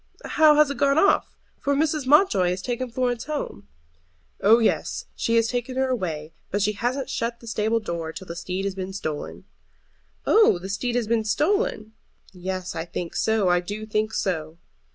"How 0.25 0.55
has 0.55 0.71
it 0.71 0.79
gone 0.79 0.97
off? 0.97 1.37
For 1.59 1.75
Mrs. 1.75 2.07
Mountjoy 2.07 2.49
has 2.49 2.63
taken 2.63 2.89
Florence 2.89 3.25
home." 3.25 3.67
"Oh 4.41 4.57
yes, 4.57 5.05
she 5.15 5.35
has 5.35 5.45
taken 5.47 5.75
her 5.77 5.89
away. 5.89 6.33
But 6.49 6.63
she 6.63 6.71
hasn't 6.71 7.07
shut 7.07 7.39
the 7.39 7.45
stable 7.45 7.79
door 7.79 8.11
till 8.11 8.25
the 8.25 8.35
steed 8.35 8.65
has 8.65 8.73
been 8.73 8.93
stolen." 8.93 9.43
"Oh, 10.25 10.57
the 10.57 10.69
steed 10.69 10.95
has 10.95 11.05
been 11.05 11.23
stolen?" 11.23 11.93
"Yes, 12.33 12.73
I 12.75 12.83
think 12.83 13.15
so; 13.15 13.49
I 13.49 13.59
do 13.59 13.85
think 13.85 14.11
so." 14.11 14.57